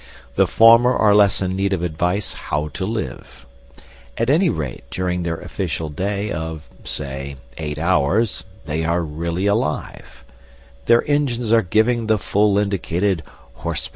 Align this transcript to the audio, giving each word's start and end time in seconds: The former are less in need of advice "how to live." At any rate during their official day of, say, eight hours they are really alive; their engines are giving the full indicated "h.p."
The 0.33 0.47
former 0.47 0.93
are 0.95 1.13
less 1.13 1.43
in 1.43 1.55
need 1.55 1.73
of 1.73 1.83
advice 1.83 2.33
"how 2.33 2.69
to 2.69 2.87
live." 2.87 3.45
At 4.17 4.31
any 4.31 4.49
rate 4.49 4.83
during 4.89 5.21
their 5.21 5.37
official 5.39 5.89
day 5.89 6.31
of, 6.31 6.67
say, 6.83 7.35
eight 7.59 7.77
hours 7.77 8.43
they 8.65 8.83
are 8.83 9.03
really 9.03 9.45
alive; 9.45 10.23
their 10.87 11.07
engines 11.07 11.51
are 11.51 11.61
giving 11.61 12.07
the 12.07 12.17
full 12.17 12.57
indicated 12.57 13.21
"h.p." 13.63 13.89